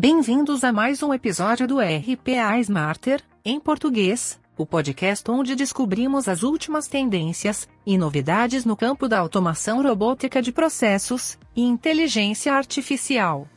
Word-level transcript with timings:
Bem-vindos 0.00 0.62
a 0.62 0.72
mais 0.72 1.02
um 1.02 1.12
episódio 1.12 1.66
do 1.66 1.78
RPA 1.80 2.56
Smarter, 2.60 3.20
em 3.44 3.58
português, 3.58 4.38
o 4.56 4.64
podcast 4.64 5.28
onde 5.28 5.56
descobrimos 5.56 6.28
as 6.28 6.44
últimas 6.44 6.86
tendências 6.86 7.68
e 7.84 7.98
novidades 7.98 8.64
no 8.64 8.76
campo 8.76 9.08
da 9.08 9.18
automação 9.18 9.82
robótica 9.82 10.40
de 10.40 10.52
processos 10.52 11.36
e 11.56 11.62
inteligência 11.62 12.52
artificial. 12.52 13.48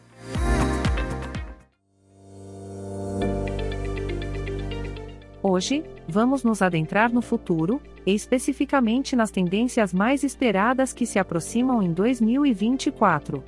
Hoje, 5.44 5.84
vamos 6.08 6.44
nos 6.44 6.64
adentrar 6.64 7.14
no 7.14 7.22
futuro, 7.22 7.80
e 8.04 8.16
especificamente 8.16 9.16
nas 9.16 9.30
tendências 9.30 9.94
mais 9.94 10.24
esperadas 10.24 10.92
que 10.92 11.06
se 11.06 11.20
aproximam 11.20 11.84
em 11.84 11.94
2024. 11.94 13.44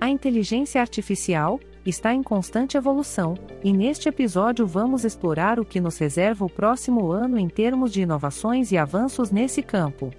A 0.00 0.10
inteligência 0.10 0.80
artificial, 0.80 1.60
está 1.84 2.14
em 2.14 2.22
constante 2.22 2.76
evolução, 2.76 3.34
e 3.62 3.72
neste 3.72 4.08
episódio 4.08 4.66
vamos 4.66 5.04
explorar 5.04 5.58
o 5.58 5.64
que 5.64 5.80
nos 5.80 5.98
reserva 5.98 6.44
o 6.44 6.50
próximo 6.50 7.10
ano 7.10 7.38
em 7.38 7.48
termos 7.48 7.92
de 7.92 8.02
inovações 8.02 8.70
e 8.70 8.78
avanços 8.78 9.30
nesse 9.30 9.62
campo. 9.62 10.10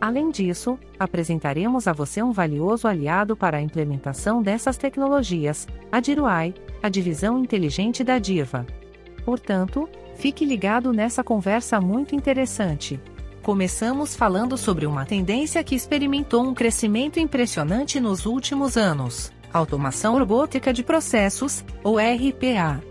Além 0.00 0.30
disso, 0.30 0.78
apresentaremos 0.98 1.86
a 1.86 1.92
você 1.92 2.22
um 2.22 2.32
valioso 2.32 2.86
aliado 2.88 3.36
para 3.36 3.58
a 3.58 3.62
implementação 3.62 4.42
dessas 4.42 4.76
tecnologias, 4.76 5.66
a 5.90 6.00
DIRUAI, 6.00 6.52
a 6.82 6.88
divisão 6.88 7.38
inteligente 7.38 8.02
da 8.02 8.18
DIRVA. 8.18 8.66
Portanto, 9.24 9.88
fique 10.16 10.44
ligado 10.44 10.92
nessa 10.92 11.24
conversa 11.24 11.80
muito 11.80 12.14
interessante. 12.14 13.00
Começamos 13.42 14.16
falando 14.16 14.56
sobre 14.56 14.84
uma 14.84 15.06
tendência 15.06 15.62
que 15.62 15.74
experimentou 15.74 16.42
um 16.42 16.54
crescimento 16.54 17.20
impressionante 17.20 18.00
nos 18.00 18.26
últimos 18.26 18.76
anos 18.76 19.32
Automação 19.54 20.18
Robótica 20.18 20.72
de 20.72 20.82
Processos, 20.82 21.64
ou 21.84 21.96
RPA. 21.96 22.82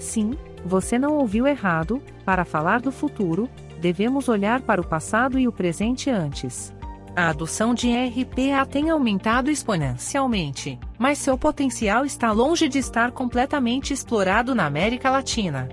Sim, 0.00 0.32
você 0.64 0.98
não 0.98 1.14
ouviu 1.14 1.46
errado, 1.46 2.02
para 2.24 2.44
falar 2.44 2.80
do 2.80 2.90
futuro, 2.90 3.48
devemos 3.80 4.28
olhar 4.28 4.60
para 4.62 4.80
o 4.80 4.86
passado 4.86 5.38
e 5.38 5.46
o 5.46 5.52
presente 5.52 6.10
antes. 6.10 6.74
A 7.14 7.28
adoção 7.28 7.72
de 7.72 7.88
RPA 7.92 8.66
tem 8.68 8.90
aumentado 8.90 9.48
exponencialmente, 9.48 10.76
mas 10.98 11.18
seu 11.18 11.38
potencial 11.38 12.04
está 12.04 12.32
longe 12.32 12.68
de 12.68 12.78
estar 12.78 13.12
completamente 13.12 13.92
explorado 13.92 14.56
na 14.56 14.66
América 14.66 15.10
Latina. 15.10 15.68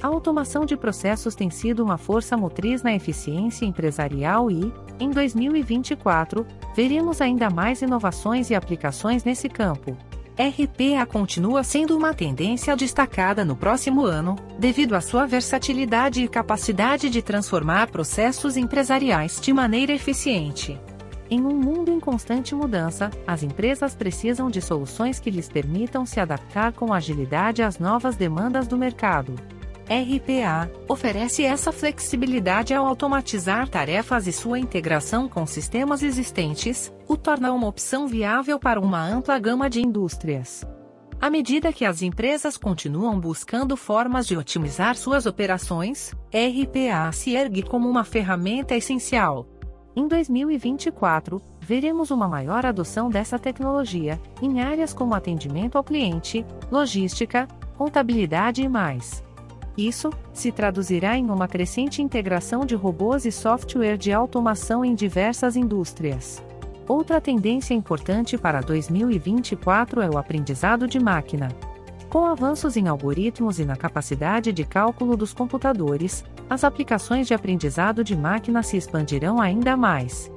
A 0.00 0.06
automação 0.06 0.64
de 0.64 0.76
processos 0.76 1.34
tem 1.34 1.50
sido 1.50 1.82
uma 1.84 1.98
força 1.98 2.36
motriz 2.36 2.82
na 2.82 2.94
eficiência 2.94 3.66
empresarial 3.66 4.48
e, 4.48 4.72
em 5.00 5.10
2024, 5.10 6.46
veremos 6.74 7.20
ainda 7.20 7.50
mais 7.50 7.82
inovações 7.82 8.48
e 8.50 8.54
aplicações 8.54 9.24
nesse 9.24 9.48
campo. 9.48 9.96
RPA 10.38 11.04
continua 11.04 11.64
sendo 11.64 11.96
uma 11.96 12.14
tendência 12.14 12.76
destacada 12.76 13.44
no 13.44 13.56
próximo 13.56 14.04
ano, 14.04 14.36
devido 14.56 14.94
à 14.94 15.00
sua 15.00 15.26
versatilidade 15.26 16.22
e 16.22 16.28
capacidade 16.28 17.10
de 17.10 17.20
transformar 17.20 17.90
processos 17.90 18.56
empresariais 18.56 19.40
de 19.40 19.52
maneira 19.52 19.92
eficiente. 19.92 20.80
Em 21.28 21.40
um 21.40 21.56
mundo 21.56 21.90
em 21.90 21.98
constante 21.98 22.54
mudança, 22.54 23.10
as 23.26 23.42
empresas 23.42 23.96
precisam 23.96 24.48
de 24.48 24.62
soluções 24.62 25.18
que 25.18 25.28
lhes 25.28 25.48
permitam 25.48 26.06
se 26.06 26.20
adaptar 26.20 26.72
com 26.72 26.92
agilidade 26.92 27.60
às 27.60 27.80
novas 27.80 28.14
demandas 28.14 28.68
do 28.68 28.78
mercado. 28.78 29.34
RPA 29.88 30.70
oferece 30.86 31.42
essa 31.42 31.72
flexibilidade 31.72 32.74
ao 32.74 32.86
automatizar 32.86 33.66
tarefas 33.68 34.26
e 34.26 34.32
sua 34.32 34.58
integração 34.58 35.26
com 35.26 35.46
sistemas 35.46 36.02
existentes, 36.02 36.92
o 37.08 37.16
torna 37.16 37.50
uma 37.52 37.66
opção 37.66 38.06
viável 38.06 38.58
para 38.58 38.78
uma 38.78 39.02
ampla 39.02 39.38
gama 39.38 39.70
de 39.70 39.80
indústrias. 39.80 40.62
À 41.18 41.30
medida 41.30 41.72
que 41.72 41.86
as 41.86 42.02
empresas 42.02 42.58
continuam 42.58 43.18
buscando 43.18 43.78
formas 43.78 44.26
de 44.26 44.36
otimizar 44.36 44.94
suas 44.94 45.24
operações, 45.24 46.14
RPA 46.28 47.10
se 47.10 47.34
ergue 47.34 47.62
como 47.62 47.88
uma 47.88 48.04
ferramenta 48.04 48.76
essencial. 48.76 49.48
Em 49.96 50.06
2024, 50.06 51.40
veremos 51.60 52.10
uma 52.10 52.28
maior 52.28 52.64
adoção 52.66 53.08
dessa 53.08 53.38
tecnologia, 53.38 54.20
em 54.40 54.60
áreas 54.60 54.92
como 54.92 55.14
atendimento 55.14 55.76
ao 55.76 55.82
cliente, 55.82 56.44
logística, 56.70 57.48
contabilidade 57.76 58.62
e 58.62 58.68
mais. 58.68 59.26
Isso 59.78 60.10
se 60.34 60.50
traduzirá 60.50 61.16
em 61.16 61.30
uma 61.30 61.46
crescente 61.46 62.02
integração 62.02 62.66
de 62.66 62.74
robôs 62.74 63.24
e 63.24 63.30
software 63.30 63.96
de 63.96 64.12
automação 64.12 64.84
em 64.84 64.92
diversas 64.92 65.54
indústrias. 65.54 66.42
Outra 66.88 67.20
tendência 67.20 67.74
importante 67.74 68.36
para 68.36 68.60
2024 68.60 70.00
é 70.00 70.10
o 70.10 70.18
aprendizado 70.18 70.88
de 70.88 70.98
máquina. 70.98 71.46
Com 72.10 72.24
avanços 72.24 72.76
em 72.76 72.88
algoritmos 72.88 73.60
e 73.60 73.64
na 73.64 73.76
capacidade 73.76 74.52
de 74.52 74.64
cálculo 74.64 75.16
dos 75.16 75.32
computadores, 75.32 76.24
as 76.50 76.64
aplicações 76.64 77.28
de 77.28 77.34
aprendizado 77.34 78.02
de 78.02 78.16
máquina 78.16 78.64
se 78.64 78.76
expandirão 78.76 79.40
ainda 79.40 79.76
mais. 79.76 80.28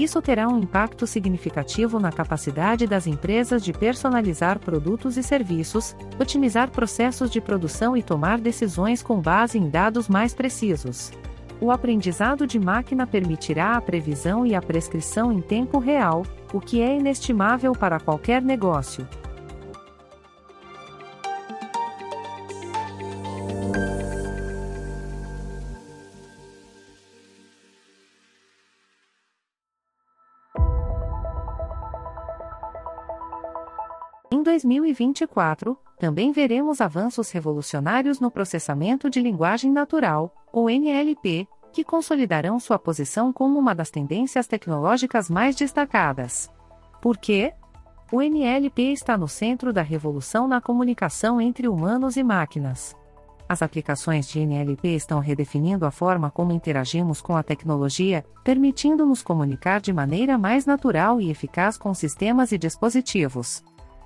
Isso 0.00 0.22
terá 0.22 0.48
um 0.48 0.56
impacto 0.56 1.06
significativo 1.06 2.00
na 2.00 2.10
capacidade 2.10 2.86
das 2.86 3.06
empresas 3.06 3.62
de 3.62 3.70
personalizar 3.70 4.58
produtos 4.58 5.18
e 5.18 5.22
serviços, 5.22 5.94
otimizar 6.18 6.70
processos 6.70 7.30
de 7.30 7.38
produção 7.38 7.94
e 7.94 8.02
tomar 8.02 8.38
decisões 8.38 9.02
com 9.02 9.20
base 9.20 9.58
em 9.58 9.68
dados 9.68 10.08
mais 10.08 10.32
precisos. 10.32 11.12
O 11.60 11.70
aprendizado 11.70 12.46
de 12.46 12.58
máquina 12.58 13.06
permitirá 13.06 13.76
a 13.76 13.80
previsão 13.82 14.46
e 14.46 14.54
a 14.54 14.62
prescrição 14.62 15.30
em 15.30 15.42
tempo 15.42 15.78
real, 15.78 16.22
o 16.50 16.60
que 16.60 16.80
é 16.80 16.96
inestimável 16.96 17.72
para 17.72 18.00
qualquer 18.00 18.40
negócio. 18.40 19.06
Em 34.40 34.42
2024, 34.42 35.76
também 35.98 36.32
veremos 36.32 36.80
avanços 36.80 37.30
revolucionários 37.30 38.20
no 38.20 38.30
processamento 38.30 39.10
de 39.10 39.20
linguagem 39.20 39.70
natural, 39.70 40.34
ou 40.50 40.70
NLP, 40.70 41.46
que 41.74 41.84
consolidarão 41.84 42.58
sua 42.58 42.78
posição 42.78 43.34
como 43.34 43.58
uma 43.58 43.74
das 43.74 43.90
tendências 43.90 44.46
tecnológicas 44.46 45.28
mais 45.28 45.54
destacadas. 45.54 46.50
Por 47.02 47.18
quê? 47.18 47.52
O 48.10 48.22
NLP 48.22 48.84
está 48.94 49.18
no 49.18 49.28
centro 49.28 49.74
da 49.74 49.82
revolução 49.82 50.48
na 50.48 50.58
comunicação 50.58 51.38
entre 51.38 51.68
humanos 51.68 52.16
e 52.16 52.24
máquinas. 52.24 52.96
As 53.46 53.60
aplicações 53.60 54.26
de 54.26 54.40
NLP 54.40 54.88
estão 54.94 55.20
redefinindo 55.20 55.84
a 55.84 55.90
forma 55.90 56.30
como 56.30 56.50
interagimos 56.50 57.20
com 57.20 57.36
a 57.36 57.42
tecnologia, 57.42 58.24
permitindo-nos 58.42 59.20
comunicar 59.20 59.82
de 59.82 59.92
maneira 59.92 60.38
mais 60.38 60.64
natural 60.64 61.20
e 61.20 61.30
eficaz 61.30 61.76
com 61.76 61.92
sistemas 61.92 62.52
e 62.52 62.56
dispositivos. 62.56 63.62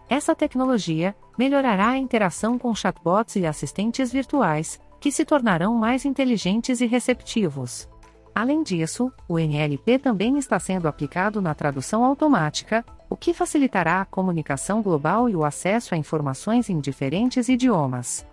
Essa 0.09 0.35
tecnologia 0.35 1.15
melhorará 1.39 1.89
a 1.89 1.99
interação 1.99 2.59
com 2.59 2.75
chatbots 2.75 3.37
e 3.37 3.47
assistentes 3.47 4.13
virtuais, 4.13 4.81
que 5.01 5.11
se 5.11 5.25
tornarão 5.25 5.75
mais 5.75 6.05
inteligentes 6.05 6.81
e 6.81 6.87
receptivos. 6.87 7.89
Além 8.35 8.63
disso, 8.63 9.13
o 9.29 9.39
NLP 9.39 9.99
também 9.99 10.39
está 10.39 10.59
sendo 10.59 10.89
aplicado 10.89 11.41
na 11.41 11.55
tradução 11.55 12.05
automática, 12.05 12.85
o 13.09 13.17
que 13.17 13.33
facilitará 13.33 14.01
a 14.01 14.05
comunicação 14.05 14.83
global 14.83 15.29
e 15.29 15.37
o 15.37 15.45
acesso 15.45 15.95
a 15.95 15.99
informações 15.99 16.69
em 16.69 16.81
diferentes 16.81 17.49
idiomas. 17.49 18.27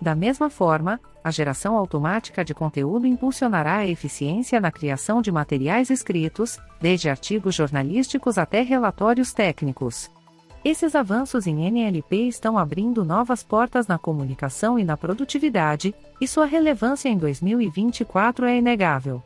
Da 0.00 0.14
mesma 0.14 0.48
forma, 0.48 1.00
a 1.24 1.30
geração 1.30 1.76
automática 1.76 2.44
de 2.44 2.54
conteúdo 2.54 3.06
impulsionará 3.06 3.78
a 3.78 3.86
eficiência 3.86 4.60
na 4.60 4.70
criação 4.70 5.20
de 5.20 5.32
materiais 5.32 5.90
escritos, 5.90 6.56
desde 6.80 7.10
artigos 7.10 7.54
jornalísticos 7.54 8.38
até 8.38 8.62
relatórios 8.62 9.32
técnicos. 9.32 10.08
Esses 10.70 10.94
avanços 10.94 11.46
em 11.46 11.64
NLP 11.64 12.28
estão 12.28 12.58
abrindo 12.58 13.02
novas 13.02 13.42
portas 13.42 13.86
na 13.86 13.96
comunicação 13.96 14.78
e 14.78 14.84
na 14.84 14.98
produtividade, 14.98 15.94
e 16.20 16.28
sua 16.28 16.44
relevância 16.44 17.08
em 17.08 17.16
2024 17.16 18.44
é 18.44 18.58
inegável. 18.58 19.22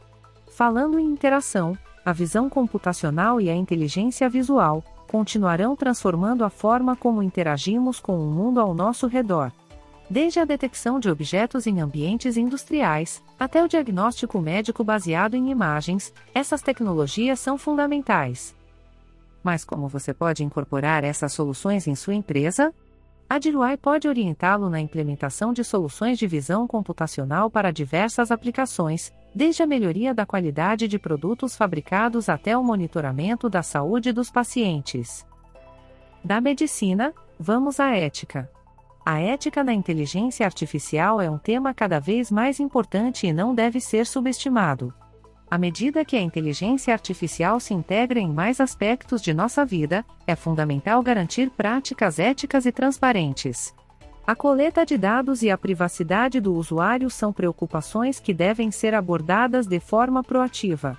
Falando 0.56 1.00
em 1.00 1.05
interação, 1.05 1.77
a 2.05 2.12
visão 2.12 2.49
computacional 2.49 3.41
e 3.41 3.50
a 3.50 3.56
inteligência 3.56 4.29
visual 4.29 4.85
continuarão 5.09 5.75
transformando 5.75 6.44
a 6.44 6.49
forma 6.49 6.94
como 6.94 7.25
interagimos 7.25 7.99
com 7.99 8.17
o 8.21 8.31
mundo 8.31 8.61
ao 8.61 8.73
nosso 8.73 9.09
redor. 9.09 9.50
Desde 10.09 10.38
a 10.38 10.45
detecção 10.45 11.00
de 11.00 11.11
objetos 11.11 11.67
em 11.67 11.81
ambientes 11.81 12.37
industriais, 12.37 13.21
até 13.37 13.65
o 13.65 13.69
diagnóstico 13.69 14.41
médico 14.41 14.85
baseado 14.85 15.35
em 15.35 15.50
imagens, 15.50 16.15
essas 16.33 16.62
tecnologias 16.62 17.41
são 17.41 17.59
fundamentais. 17.59 18.55
Mas 19.43 19.65
como 19.65 19.89
você 19.89 20.15
pode 20.15 20.44
incorporar 20.44 21.05
essas 21.05 21.33
soluções 21.33 21.87
em 21.87 21.94
sua 21.94 22.15
empresa? 22.15 22.73
A 23.29 23.39
Diluai 23.39 23.77
pode 23.77 24.06
orientá-lo 24.06 24.69
na 24.69 24.79
implementação 24.79 25.53
de 25.53 25.65
soluções 25.65 26.19
de 26.19 26.27
visão 26.27 26.67
computacional 26.67 27.50
para 27.50 27.71
diversas 27.73 28.31
aplicações, 28.31 29.12
desde 29.35 29.62
a 29.62 29.67
melhoria 29.67 30.12
da 30.12 30.27
qualidade 30.27 30.87
de 30.87 30.99
produtos 30.99 31.56
fabricados 31.56 32.29
até 32.29 32.56
o 32.56 32.62
monitoramento 32.62 33.49
da 33.49 33.62
saúde 33.62 34.12
dos 34.12 34.31
pacientes. 34.31 35.27
Da 36.23 36.41
medicina, 36.41 37.15
vamos 37.41 37.81
à 37.81 37.97
ética. 37.97 38.50
A 39.05 39.19
ética 39.19 39.65
da 39.65 39.73
inteligência 39.73 40.47
artificial 40.47 41.21
é 41.21 41.29
um 41.29 41.38
tema 41.38 41.75
cada 41.75 41.99
vez 41.99 42.31
mais 42.31 42.61
importante 42.61 43.27
e 43.27 43.33
não 43.33 43.55
deve 43.55 43.81
ser 43.81 44.06
subestimado. 44.06 44.95
À 45.52 45.58
medida 45.58 46.02
que 46.02 46.16
a 46.16 46.20
inteligência 46.22 46.94
artificial 46.94 47.60
se 47.60 47.75
integra 47.75 48.19
em 48.19 48.26
mais 48.26 48.58
aspectos 48.58 49.20
de 49.20 49.34
nossa 49.34 49.66
vida, 49.66 50.02
é 50.26 50.34
fundamental 50.34 51.02
garantir 51.02 51.50
práticas 51.50 52.19
éticas 52.19 52.64
e 52.64 52.72
transparentes. 52.72 53.75
A 54.26 54.34
coleta 54.34 54.87
de 54.87 54.96
dados 54.96 55.43
e 55.43 55.50
a 55.50 55.58
privacidade 55.58 56.40
do 56.40 56.54
usuário 56.54 57.10
são 57.10 57.34
preocupações 57.34 58.19
que 58.19 58.32
devem 58.32 58.70
ser 58.70 58.94
abordadas 58.94 59.66
de 59.66 59.78
forma 59.78 60.22
proativa. 60.22 60.96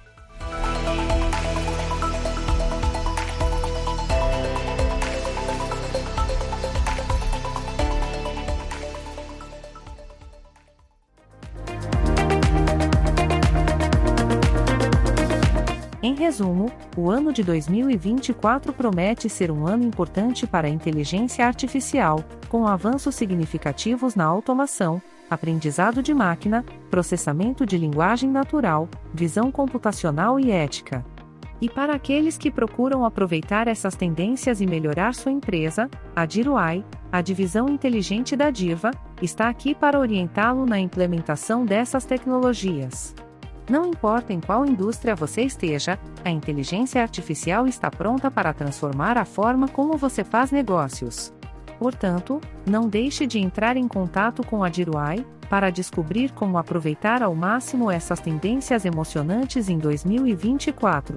Em 16.06 16.16
resumo, 16.16 16.70
o 16.98 17.10
ano 17.10 17.32
de 17.32 17.42
2024 17.44 18.74
promete 18.74 19.30
ser 19.30 19.50
um 19.50 19.66
ano 19.66 19.86
importante 19.86 20.46
para 20.46 20.68
a 20.68 20.70
inteligência 20.70 21.48
artificial, 21.48 22.22
com 22.50 22.68
avanços 22.68 23.16
significativos 23.16 24.14
na 24.14 24.26
automação, 24.26 25.02
aprendizado 25.30 26.04
de 26.04 26.14
máquina, 26.14 26.66
processamento 26.92 27.66
de 27.66 27.78
linguagem 27.78 28.30
natural, 28.30 28.90
visão 29.14 29.50
computacional 29.50 30.38
e 30.38 30.52
ética. 30.52 31.06
E 31.62 31.70
para 31.70 31.96
aqueles 31.96 32.38
que 32.38 32.52
procuram 32.52 33.06
aproveitar 33.06 33.70
essas 33.70 33.96
tendências 33.96 34.60
e 34.60 34.68
melhorar 34.68 35.16
sua 35.16 35.32
empresa, 35.32 35.90
a 36.14 36.26
DIRUI, 36.26 36.84
a 37.14 37.22
divisão 37.22 37.70
inteligente 37.70 38.36
da 38.36 38.50
Diva, 38.50 38.92
está 39.22 39.48
aqui 39.48 39.74
para 39.74 39.98
orientá-lo 39.98 40.66
na 40.66 40.78
implementação 40.78 41.64
dessas 41.64 42.04
tecnologias. 42.04 43.16
Não 43.70 43.88
importa 43.88 44.34
em 44.34 44.42
qual 44.42 44.66
indústria 44.66 45.16
você 45.16 45.44
esteja, 45.44 45.98
a 46.24 46.30
inteligência 46.30 47.02
artificial 47.02 47.66
está 47.66 47.90
pronta 47.90 48.30
para 48.30 48.54
transformar 48.54 49.18
a 49.18 49.26
forma 49.26 49.68
como 49.68 49.98
você 49.98 50.24
faz 50.24 50.52
negócios. 50.52 51.34
Portanto, 51.80 52.40
não 52.66 52.88
deixe 52.88 53.26
de 53.26 53.40
entrar 53.40 53.76
em 53.78 53.88
contato 53.88 54.46
com 54.46 54.64
a 54.64 54.70
Diruai 54.70 55.26
para 55.50 55.70
descobrir 55.70 56.32
como 56.32 56.58
aproveitar 56.58 57.22
ao 57.22 57.36
máximo 57.36 57.92
essas 57.92 58.20
tendências 58.20 58.86
emocionantes 58.86 59.70
em 59.70 59.78
2024. 59.78 61.16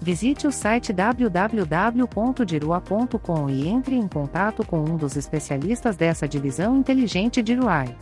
Visite 0.00 0.46
o 0.48 0.52
site 0.52 0.92
www.dirua.com 0.92 3.48
e 3.48 3.68
entre 3.68 3.94
em 3.94 4.08
contato 4.08 4.66
com 4.66 4.80
um 4.80 4.96
dos 4.96 5.16
especialistas 5.16 5.96
dessa 5.96 6.26
divisão 6.26 6.76
inteligente 6.76 7.40
Diruai. 7.40 7.94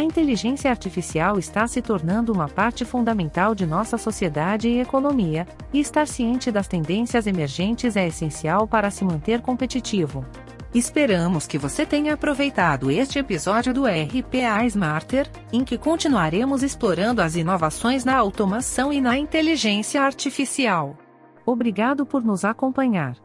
A 0.00 0.02
inteligência 0.02 0.70
artificial 0.70 1.38
está 1.38 1.66
se 1.66 1.82
tornando 1.82 2.32
uma 2.32 2.48
parte 2.48 2.86
fundamental 2.86 3.54
de 3.54 3.66
nossa 3.66 3.98
sociedade 3.98 4.66
e 4.66 4.80
economia, 4.80 5.46
e 5.74 5.78
estar 5.78 6.08
ciente 6.08 6.50
das 6.50 6.66
tendências 6.66 7.26
emergentes 7.26 7.96
é 7.96 8.06
essencial 8.06 8.66
para 8.66 8.90
se 8.90 9.04
manter 9.04 9.42
competitivo. 9.42 10.24
Esperamos 10.74 11.46
que 11.46 11.58
você 11.58 11.84
tenha 11.84 12.14
aproveitado 12.14 12.90
este 12.90 13.18
episódio 13.18 13.74
do 13.74 13.84
RPA 13.84 14.64
Smarter, 14.64 15.30
em 15.52 15.62
que 15.62 15.76
continuaremos 15.76 16.62
explorando 16.62 17.20
as 17.20 17.36
inovações 17.36 18.02
na 18.02 18.16
automação 18.16 18.90
e 18.90 19.02
na 19.02 19.18
inteligência 19.18 20.00
artificial. 20.00 20.96
Obrigado 21.44 22.06
por 22.06 22.24
nos 22.24 22.42
acompanhar. 22.42 23.16